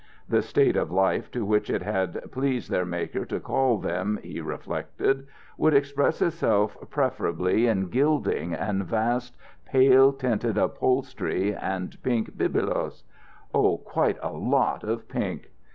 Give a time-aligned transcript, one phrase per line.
[0.27, 4.41] The state of life to which it had pleased their Maker to call them, he
[4.41, 5.27] reflected,
[5.59, 13.03] would express itself preferably in gilding and vast pale tinted upholstery and pink bibelots
[13.53, 15.51] oh, quite a lot of pink.